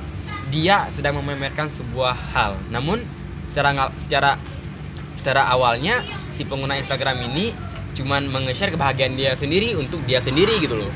dia 0.53 0.87
sedang 0.93 1.19
memamerkan 1.19 1.71
sebuah 1.73 2.15
hal. 2.37 2.59
Namun 2.71 3.03
secara 3.51 3.91
secara 3.99 4.37
secara 5.19 5.49
awalnya 5.49 6.05
si 6.35 6.45
pengguna 6.45 6.77
Instagram 6.77 7.23
ini 7.33 7.55
cuman 7.95 8.27
menge-share 8.27 8.75
kebahagiaan 8.75 9.15
dia 9.15 9.39
sendiri 9.39 9.79
untuk 9.79 10.03
dia 10.03 10.19
sendiri 10.19 10.59
gitu 10.59 10.75
loh. 10.75 10.91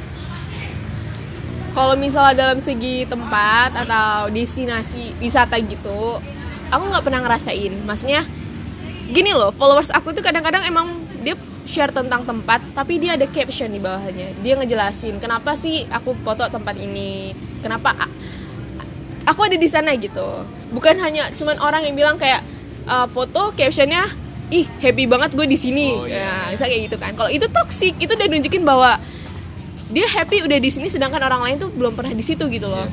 kalau 1.79 1.95
misalnya 1.95 2.35
dalam 2.35 2.59
segi 2.59 3.07
tempat 3.07 3.71
atau 3.87 4.27
destinasi 4.35 5.15
wisata 5.23 5.55
gitu 5.63 6.19
aku 6.75 6.83
nggak 6.91 7.07
pernah 7.07 7.23
ngerasain 7.23 7.71
maksudnya 7.87 8.27
gini 9.15 9.31
loh 9.31 9.55
followers 9.55 9.95
aku 9.95 10.11
tuh 10.11 10.27
kadang-kadang 10.27 10.67
emang 10.67 10.98
share 11.69 11.93
tentang 11.93 12.25
tempat 12.25 12.65
tapi 12.73 12.97
dia 12.97 13.21
ada 13.21 13.29
caption 13.29 13.69
di 13.69 13.77
bawahnya. 13.77 14.33
Dia 14.41 14.57
ngejelasin 14.57 15.21
kenapa 15.21 15.53
sih 15.53 15.85
aku 15.93 16.17
foto 16.25 16.49
tempat 16.49 16.81
ini? 16.81 17.37
Kenapa 17.61 17.93
aku 19.29 19.41
ada 19.45 19.61
di 19.61 19.69
sana 19.69 19.93
gitu. 20.01 20.49
Bukan 20.73 20.97
hanya 21.05 21.29
cuman 21.37 21.61
orang 21.61 21.85
yang 21.85 21.93
bilang 21.93 22.17
kayak 22.17 22.41
uh, 22.89 23.05
foto 23.13 23.53
captionnya 23.53 24.09
ih 24.49 24.65
happy 24.81 25.05
banget 25.05 25.37
gue 25.37 25.45
di 25.45 25.61
sini. 25.61 25.93
Oh, 25.93 26.09
iya. 26.09 26.49
ya 26.49 26.57
bisa 26.57 26.65
kayak 26.65 26.83
gitu 26.89 26.97
kan. 26.97 27.13
Kalau 27.13 27.29
itu 27.29 27.45
toxic 27.53 27.93
itu 28.01 28.09
udah 28.17 28.29
nunjukin 28.33 28.65
bahwa 28.65 28.97
dia 29.93 30.09
happy 30.09 30.41
udah 30.45 30.57
di 30.57 30.73
sini 30.73 30.89
sedangkan 30.89 31.21
orang 31.21 31.45
lain 31.45 31.57
tuh 31.61 31.69
belum 31.69 31.93
pernah 31.93 32.17
di 32.17 32.25
situ 32.25 32.49
gitu 32.49 32.65
loh. 32.65 32.89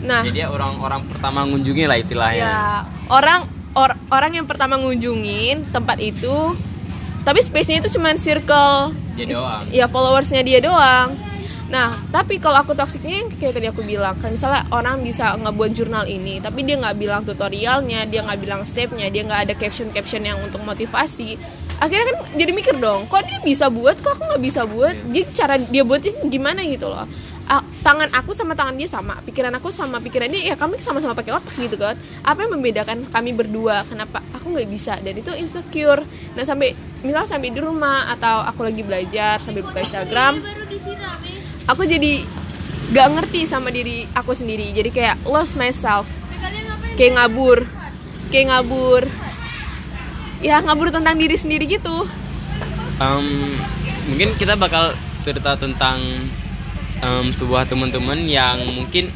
Nah. 0.00 0.24
Jadi 0.24 0.40
orang-orang 0.48 1.04
pertama 1.04 1.44
ngunjungi 1.44 1.84
lah 1.84 2.00
istilahnya. 2.00 2.40
ya 2.48 2.60
orang 3.12 3.44
or- 3.76 4.00
orang 4.08 4.32
yang 4.40 4.46
pertama 4.48 4.80
ngunjungin 4.80 5.68
tempat 5.68 6.00
itu 6.00 6.56
tapi 7.20 7.40
space-nya 7.40 7.80
itu 7.80 7.96
cuman 7.96 8.16
circle 8.16 8.92
Dia 9.14 9.26
doang. 9.28 9.62
ya 9.68 9.86
followersnya 9.86 10.40
dia 10.40 10.58
doang. 10.58 11.14
Nah 11.70 11.94
tapi 12.10 12.42
kalau 12.42 12.58
aku 12.58 12.74
toksiknya 12.74 13.22
yang 13.22 13.28
kayak 13.30 13.54
tadi 13.54 13.66
aku 13.70 13.82
bilang 13.82 14.18
kan 14.18 14.34
misalnya 14.34 14.66
orang 14.68 15.00
bisa 15.00 15.38
ngebuat 15.38 15.70
jurnal 15.70 16.02
ini 16.04 16.38
tapi 16.38 16.66
dia 16.66 16.74
nggak 16.74 16.96
bilang 16.96 17.22
tutorialnya 17.22 18.04
dia 18.04 18.26
nggak 18.26 18.40
bilang 18.40 18.60
stepnya 18.64 19.06
dia 19.06 19.22
nggak 19.22 19.40
ada 19.46 19.54
caption 19.54 19.86
caption 19.90 20.26
yang 20.26 20.42
untuk 20.42 20.58
motivasi 20.60 21.38
akhirnya 21.78 22.10
kan 22.10 22.16
jadi 22.34 22.50
mikir 22.50 22.74
dong 22.76 23.06
kok 23.06 23.22
dia 23.22 23.38
bisa 23.40 23.70
buat 23.70 23.94
kok 23.96 24.18
aku 24.18 24.22
nggak 24.26 24.42
bisa 24.42 24.66
buat? 24.66 24.92
Dia 25.08 25.24
cara 25.30 25.54
dia 25.56 25.80
buatnya 25.80 26.12
gimana 26.26 26.60
gitu 26.66 26.90
loh? 26.90 27.06
A- 27.46 27.66
tangan 27.82 28.10
aku 28.14 28.30
sama 28.30 28.54
tangan 28.54 28.74
dia 28.74 28.86
sama 28.86 29.18
pikiran 29.22 29.50
aku 29.54 29.70
sama 29.70 29.98
pikiran 29.98 30.26
dia 30.26 30.52
ya 30.52 30.54
kami 30.54 30.78
sama-sama 30.78 31.14
pakai 31.14 31.34
otak 31.34 31.54
gitu 31.56 31.74
kan. 31.74 31.94
Apa 32.20 32.44
yang 32.44 32.52
membedakan 32.54 33.06
kami 33.06 33.30
berdua? 33.30 33.82
Kenapa 33.86 34.20
aku 34.30 34.52
nggak 34.52 34.66
bisa? 34.66 34.98
Dan 35.00 35.18
itu 35.18 35.30
insecure. 35.34 36.02
Nah 36.34 36.42
sampai 36.42 36.74
misal 37.00 37.24
sampai 37.24 37.52
di 37.52 37.60
rumah 37.60 38.12
atau 38.12 38.44
aku 38.44 38.64
lagi 38.66 38.84
belajar 38.84 39.40
sambil 39.40 39.64
buka 39.64 39.80
Instagram 39.80 40.44
aku 41.70 41.86
jadi 41.86 42.26
gak 42.90 43.08
ngerti 43.14 43.46
sama 43.46 43.70
diri 43.70 44.06
aku 44.10 44.34
sendiri. 44.34 44.74
Jadi 44.74 44.90
kayak 44.90 45.22
lost 45.22 45.54
myself. 45.54 46.10
Kayak 46.98 47.22
ngabur. 47.22 47.58
Kayak 48.34 48.46
ngabur. 48.50 49.02
Ya 50.42 50.58
ngabur 50.58 50.90
tentang 50.90 51.14
diri 51.14 51.36
sendiri 51.38 51.70
gitu. 51.70 52.08
Em, 53.00 53.54
mungkin 54.10 54.34
kita 54.36 54.58
bakal 54.58 54.92
cerita 55.22 55.54
tentang 55.54 56.00
em, 57.00 57.26
sebuah 57.30 57.68
teman-teman 57.70 58.18
yang 58.26 58.58
mungkin 58.74 59.12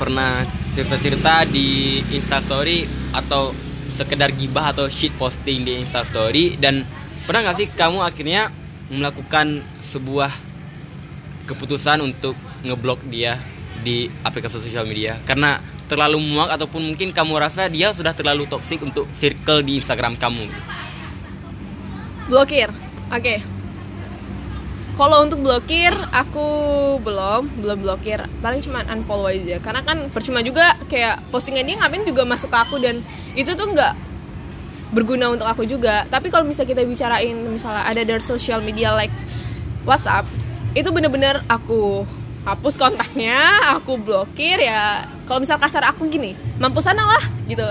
pernah 0.00 0.46
cerita-cerita 0.72 1.42
di 1.50 2.00
Instastory 2.14 2.86
atau 3.10 3.50
sekedar 3.98 4.30
gibah 4.30 4.70
atau 4.70 4.86
shit 4.86 5.10
posting 5.18 5.66
di 5.66 5.82
Instastory 5.82 6.54
dan 6.54 6.86
pernah 7.26 7.50
nggak 7.50 7.56
sih 7.58 7.68
kamu 7.74 7.98
akhirnya 8.06 8.54
melakukan 8.94 9.66
sebuah 9.82 10.30
keputusan 11.50 11.98
untuk 12.06 12.38
ngeblok 12.62 13.02
dia 13.10 13.42
di 13.82 14.06
aplikasi 14.22 14.62
sosial 14.62 14.86
media? 14.86 15.18
Karena 15.26 15.58
terlalu 15.90 16.22
muak 16.22 16.54
ataupun 16.54 16.94
mungkin 16.94 17.10
kamu 17.10 17.34
rasa 17.42 17.66
dia 17.66 17.90
sudah 17.90 18.14
terlalu 18.14 18.46
toksik 18.46 18.78
untuk 18.84 19.10
circle 19.10 19.66
di 19.66 19.82
Instagram 19.82 20.14
kamu? 20.14 20.46
Blokir. 22.30 22.70
Oke 23.08 23.57
kalau 24.98 25.22
untuk 25.22 25.38
blokir 25.46 25.94
aku 26.10 26.48
belum 27.06 27.62
belum 27.62 27.78
blokir. 27.86 28.18
Paling 28.42 28.58
cuma 28.66 28.82
unfollow 28.82 29.30
aja. 29.30 29.62
Karena 29.62 29.86
kan 29.86 30.10
percuma 30.10 30.42
juga 30.42 30.74
kayak 30.90 31.30
postingan 31.30 31.62
dia 31.62 31.78
ngapain 31.78 32.02
juga 32.02 32.26
masuk 32.26 32.50
ke 32.50 32.58
aku 32.58 32.76
dan 32.82 32.98
itu 33.38 33.54
tuh 33.54 33.70
nggak 33.70 33.94
berguna 34.90 35.30
untuk 35.30 35.46
aku 35.46 35.62
juga. 35.70 36.02
Tapi 36.10 36.34
kalau 36.34 36.42
misalnya 36.42 36.74
kita 36.74 36.82
bicarain 36.82 37.38
misalnya 37.46 37.86
ada 37.86 38.02
dari 38.02 38.18
social 38.18 38.58
media 38.58 38.90
like 38.90 39.14
WhatsApp 39.86 40.26
itu 40.74 40.90
bener-bener 40.90 41.46
aku 41.46 42.02
hapus 42.42 42.74
kontaknya 42.74 43.38
aku 43.78 44.02
blokir 44.02 44.58
ya. 44.58 45.06
Kalau 45.30 45.38
misal 45.38 45.62
kasar 45.62 45.86
aku 45.86 46.10
gini 46.10 46.34
mampu 46.58 46.82
sana 46.82 47.06
lah 47.06 47.22
gitu. 47.46 47.64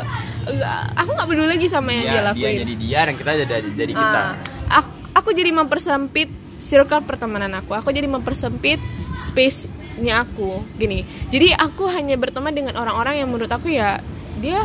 Aku 0.95 1.11
nggak 1.11 1.27
peduli 1.27 1.59
lagi 1.59 1.67
sama 1.67 1.91
yang 1.91 2.07
dia, 2.07 2.13
dia, 2.15 2.21
lakuin. 2.31 2.39
dia 2.39 2.63
jadi 2.63 2.75
dia 2.79 2.99
dan 3.03 3.15
kita 3.19 3.31
jadi 3.43 3.69
jadi 3.75 3.91
kita. 3.91 4.19
Ah, 4.23 4.79
aku, 4.79 4.89
aku 5.11 5.29
jadi 5.35 5.51
mempersempit 5.51 6.46
circle 6.67 7.07
pertemanan 7.07 7.55
aku. 7.55 7.71
Aku 7.71 7.95
jadi 7.95 8.11
mempersempit 8.11 8.83
space-nya 9.15 10.27
aku. 10.27 10.67
Gini. 10.75 11.07
Jadi 11.31 11.55
aku 11.55 11.87
hanya 11.87 12.19
berteman 12.19 12.51
dengan 12.51 12.75
orang-orang 12.75 13.23
yang 13.23 13.31
menurut 13.31 13.47
aku 13.47 13.71
ya 13.71 14.03
dia 14.43 14.59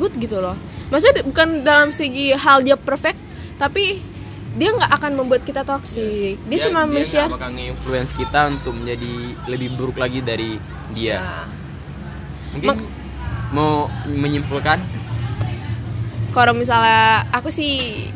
good 0.00 0.16
gitu 0.16 0.40
loh. 0.40 0.56
Maksudnya 0.88 1.20
bukan 1.28 1.60
dalam 1.60 1.92
segi 1.92 2.32
hal 2.32 2.64
dia 2.64 2.80
perfect, 2.80 3.20
tapi 3.60 4.00
dia 4.56 4.72
nggak 4.72 4.88
akan 4.96 5.12
membuat 5.20 5.44
kita 5.44 5.60
toxic. 5.62 6.40
Dia, 6.48 6.64
cuma 6.64 6.88
dia 6.88 6.92
men-share 6.96 7.28
nggak 7.28 7.36
bakal 7.36 7.50
nge-influence 7.52 8.12
kita 8.16 8.40
untuk 8.48 8.72
menjadi 8.72 9.12
lebih 9.46 9.68
buruk 9.76 10.00
lagi 10.00 10.24
dari 10.24 10.56
dia 10.96 11.20
Nah, 11.20 11.46
mungkin 12.56 12.68
Mak- 12.72 12.90
mau 13.52 13.92
menyimpulkan 14.08 14.80
kalau 16.32 16.52
misalnya 16.56 17.28
aku 17.32 17.52
sih 17.52 18.06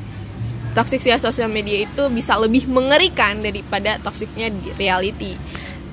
toxic 0.73 1.05
via 1.05 1.21
sosial 1.21 1.49
media 1.49 1.85
itu 1.85 2.03
bisa 2.13 2.37
lebih 2.41 2.69
mengerikan 2.69 3.41
daripada 3.41 4.01
toksiknya 4.01 4.49
di 4.53 4.69
reality. 4.77 5.33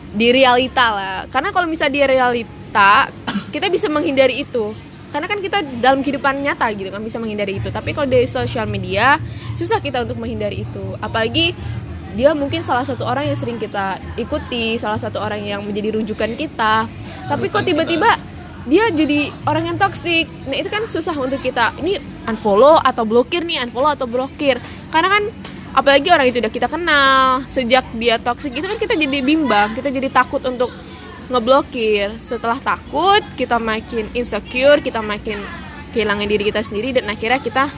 Di 0.10 0.28
realita 0.34 0.86
lah. 0.92 1.18
Karena 1.30 1.54
kalau 1.54 1.68
misalnya 1.70 1.94
di 1.96 2.04
realita 2.04 3.12
kita 3.54 3.68
bisa 3.70 3.88
menghindari 3.92 4.44
itu. 4.44 4.74
Karena 5.10 5.26
kan 5.26 5.42
kita 5.42 5.66
dalam 5.82 6.06
kehidupan 6.06 6.46
nyata 6.46 6.70
gitu 6.78 6.90
kan 6.94 7.02
bisa 7.02 7.18
menghindari 7.18 7.58
itu. 7.58 7.70
Tapi 7.74 7.98
kalau 7.98 8.06
dari 8.06 8.30
sosial 8.30 8.70
media 8.70 9.18
susah 9.58 9.82
kita 9.82 10.06
untuk 10.06 10.22
menghindari 10.22 10.64
itu. 10.66 10.86
Apalagi 11.02 11.58
dia 12.14 12.34
mungkin 12.34 12.66
salah 12.66 12.86
satu 12.86 13.06
orang 13.06 13.30
yang 13.30 13.38
sering 13.38 13.62
kita 13.62 14.02
ikuti 14.18 14.78
salah 14.82 14.98
satu 14.98 15.22
orang 15.22 15.46
yang 15.46 15.62
menjadi 15.66 15.98
rujukan 15.98 16.34
kita. 16.38 16.86
Tapi 17.30 17.46
kok 17.50 17.66
tiba-tiba 17.66 18.29
dia 18.70 18.94
jadi 18.94 19.34
orang 19.50 19.74
yang 19.74 19.78
toksik 19.82 20.30
nah 20.46 20.54
itu 20.54 20.70
kan 20.70 20.86
susah 20.86 21.18
untuk 21.18 21.42
kita. 21.42 21.74
Ini 21.82 21.98
unfollow 22.30 22.78
atau 22.78 23.04
blokir 23.04 23.42
nih 23.42 23.66
unfollow 23.66 23.90
atau 23.90 24.06
blokir. 24.06 24.62
Karena 24.94 25.10
kan 25.18 25.24
apalagi 25.74 26.14
orang 26.14 26.30
itu 26.30 26.38
udah 26.38 26.54
kita 26.54 26.70
kenal 26.70 27.42
sejak 27.50 27.86
dia 27.98 28.22
toksik 28.22 28.54
itu 28.54 28.66
kan 28.66 28.78
kita 28.78 28.94
jadi 28.98 29.22
bimbang 29.22 29.74
kita 29.74 29.90
jadi 29.90 30.14
takut 30.14 30.46
untuk 30.46 30.70
ngeblokir. 31.34 32.14
Setelah 32.22 32.62
takut 32.62 33.26
kita 33.34 33.58
makin 33.58 34.06
insecure 34.14 34.86
kita 34.86 35.02
makin 35.02 35.42
kehilangan 35.90 36.30
diri 36.30 36.54
kita 36.54 36.62
sendiri 36.62 36.94
dan 36.94 37.10
akhirnya 37.10 37.42
kita 37.42 37.74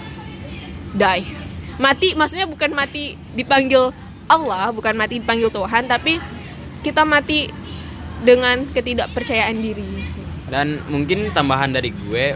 die. 0.91 1.23
Mati 1.79 2.13
maksudnya 2.19 2.45
bukan 2.51 2.75
mati 2.75 3.15
dipanggil 3.31 3.95
Allah 4.27 4.75
bukan 4.75 4.93
mati 4.99 5.23
dipanggil 5.23 5.47
Tuhan 5.47 5.87
tapi 5.87 6.19
kita 6.83 7.07
mati 7.07 7.47
dengan 8.21 8.67
ketidakpercayaan 8.69 9.57
diri 9.57 10.20
dan 10.51 10.83
mungkin 10.91 11.31
tambahan 11.31 11.71
dari 11.71 11.95
gue 11.95 12.35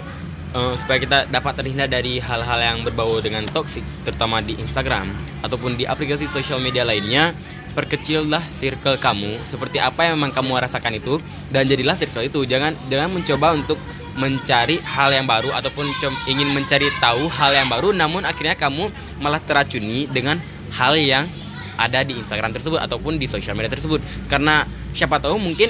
uh, 0.55 0.73
supaya 0.79 0.97
kita 1.03 1.17
dapat 1.27 1.53
terhindar 1.59 1.91
dari 1.91 2.23
hal-hal 2.23 2.59
yang 2.63 2.77
berbau 2.87 3.19
dengan 3.19 3.43
toksik 3.51 3.83
terutama 4.07 4.39
di 4.39 4.55
Instagram 4.55 5.11
ataupun 5.43 5.75
di 5.75 5.83
aplikasi 5.83 6.31
sosial 6.31 6.63
media 6.63 6.87
lainnya 6.87 7.35
perkecillah 7.75 8.41
circle 8.55 8.95
kamu 8.95 9.35
seperti 9.51 9.83
apa 9.83 10.07
yang 10.07 10.15
memang 10.15 10.31
kamu 10.31 10.63
rasakan 10.63 10.95
itu 10.95 11.19
dan 11.51 11.67
jadilah 11.67 11.93
circle 11.93 12.23
itu. 12.23 12.47
Jangan 12.47 12.71
jangan 12.87 13.11
mencoba 13.11 13.51
untuk 13.51 13.75
mencari 14.15 14.79
hal 14.79 15.11
yang 15.11 15.27
baru 15.27 15.51
ataupun 15.51 15.83
ingin 16.31 16.55
mencari 16.55 16.87
tahu 17.03 17.27
hal 17.27 17.51
yang 17.51 17.67
baru 17.67 17.91
namun 17.91 18.23
akhirnya 18.23 18.55
kamu 18.55 18.87
malah 19.19 19.43
teracuni 19.43 20.07
dengan 20.07 20.39
hal 20.71 20.95
yang 20.95 21.27
ada 21.75 22.01
di 22.01 22.17
Instagram 22.17 22.55
tersebut 22.55 22.79
ataupun 22.79 23.19
di 23.19 23.27
sosial 23.29 23.55
media 23.55 23.71
tersebut. 23.71 23.99
Karena 24.27 24.65
siapa 24.95 25.19
tahu 25.19 25.39
mungkin 25.39 25.69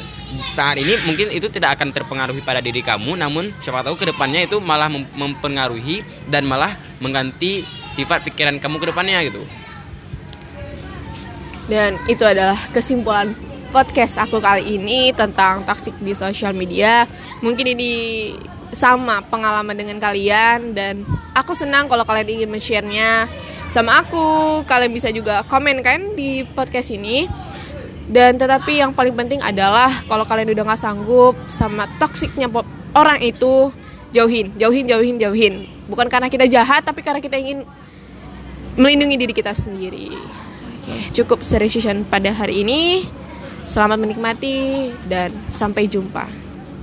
saat 0.54 0.78
ini 0.78 1.02
mungkin 1.06 1.34
itu 1.34 1.50
tidak 1.50 1.82
akan 1.82 1.90
terpengaruhi 1.90 2.46
pada 2.46 2.62
diri 2.62 2.86
kamu 2.86 3.18
namun 3.18 3.50
siapa 3.62 3.82
tahu 3.82 3.98
ke 3.98 4.06
depannya 4.14 4.46
itu 4.46 4.62
malah 4.62 4.88
mempengaruhi 4.92 6.06
dan 6.30 6.46
malah 6.46 6.78
mengganti 7.02 7.66
sifat 7.98 8.28
pikiran 8.28 8.62
kamu 8.62 8.78
ke 8.78 8.86
depannya 8.94 9.20
gitu. 9.26 9.42
Dan 11.66 11.98
itu 12.06 12.22
adalah 12.22 12.58
kesimpulan 12.70 13.34
podcast 13.74 14.22
aku 14.22 14.38
kali 14.38 14.78
ini 14.78 15.10
tentang 15.12 15.66
toxic 15.66 15.98
di 15.98 16.14
sosial 16.14 16.54
media. 16.54 17.10
Mungkin 17.42 17.74
ini 17.74 17.92
sama 18.76 19.24
pengalaman 19.26 19.74
dengan 19.74 19.98
kalian 19.98 20.76
dan 20.76 21.08
aku 21.34 21.56
senang 21.56 21.88
kalau 21.88 22.04
kalian 22.04 22.40
ingin 22.40 22.50
men-share-nya 22.52 23.26
sama 23.76 24.00
aku. 24.00 24.64
Kalian 24.64 24.96
bisa 24.96 25.12
juga 25.12 25.44
komen 25.52 25.84
kan 25.84 26.00
di 26.16 26.48
podcast 26.48 26.96
ini. 26.96 27.28
Dan 28.08 28.40
tetapi 28.40 28.80
yang 28.80 28.96
paling 28.96 29.12
penting 29.18 29.44
adalah 29.44 29.92
kalau 30.08 30.24
kalian 30.24 30.56
udah 30.56 30.64
nggak 30.64 30.80
sanggup 30.80 31.36
sama 31.52 31.90
toksiknya 32.00 32.48
orang 32.96 33.20
itu 33.20 33.74
jauhin, 34.16 34.56
jauhin, 34.56 34.86
jauhin, 34.88 35.16
jauhin. 35.20 35.54
Bukan 35.92 36.08
karena 36.08 36.32
kita 36.32 36.48
jahat, 36.48 36.88
tapi 36.88 37.04
karena 37.04 37.20
kita 37.20 37.36
ingin 37.36 37.68
melindungi 38.80 39.18
diri 39.20 39.34
kita 39.36 39.52
sendiri. 39.52 40.14
Oke, 40.86 40.96
cukup 41.12 41.42
seriusan 41.42 42.08
pada 42.08 42.32
hari 42.32 42.62
ini. 42.64 43.10
Selamat 43.66 43.98
menikmati 43.98 44.94
dan 45.10 45.34
sampai 45.50 45.90
jumpa. 45.90 46.45